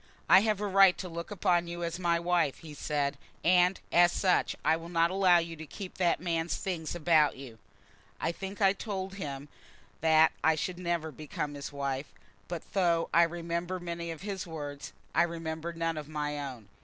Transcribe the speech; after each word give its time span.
"I 0.27 0.39
have 0.39 0.59
a 0.59 0.65
right 0.65 0.97
to 0.97 1.07
look 1.07 1.29
upon 1.29 1.67
you 1.67 1.83
as 1.83 1.99
my 1.99 2.19
wife," 2.19 2.57
he 2.65 2.73
said, 2.73 3.19
"and, 3.43 3.79
as 3.91 4.11
such, 4.11 4.55
I 4.65 4.75
will 4.75 4.89
not 4.89 5.11
allow 5.11 5.37
you 5.37 5.55
to 5.57 5.67
keep 5.67 5.99
that 5.99 6.19
man's 6.19 6.57
things 6.57 6.95
about 6.95 7.37
you." 7.37 7.59
I 8.19 8.31
think 8.31 8.63
I 8.63 8.73
told 8.73 9.13
him 9.13 9.47
then 10.01 10.01
that 10.23 10.31
I 10.43 10.55
should 10.55 10.79
never 10.79 11.11
become 11.11 11.53
his 11.53 11.71
wife, 11.71 12.11
but 12.47 12.73
though 12.73 13.11
I 13.13 13.21
remember 13.21 13.79
many 13.79 14.09
of 14.09 14.21
his 14.23 14.47
words, 14.47 14.91
I 15.13 15.21
remember 15.21 15.71
none 15.71 15.97
of 15.99 16.07
my 16.09 16.39
own. 16.49 16.67